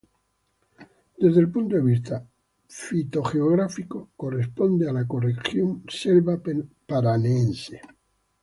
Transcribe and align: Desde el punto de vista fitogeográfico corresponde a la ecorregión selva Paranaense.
Desde 1.19 1.41
el 1.41 1.51
punto 1.51 1.75
de 1.75 1.83
vista 1.83 2.25
fitogeográfico 2.67 4.09
corresponde 4.17 4.89
a 4.89 4.93
la 4.93 5.01
ecorregión 5.01 5.83
selva 5.87 6.41
Paranaense. 6.87 7.81